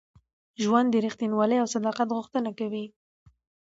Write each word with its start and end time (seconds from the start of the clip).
ژوند 0.63 0.87
د 0.91 0.95
رښتینولۍ 1.05 1.57
او 1.59 1.67
صداقت 1.75 2.07
غوښتنه 2.17 2.49
کوي. 2.59 2.85